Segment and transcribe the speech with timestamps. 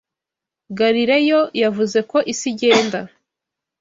[0.79, 2.99] Galileo yavuze ko isi igenda.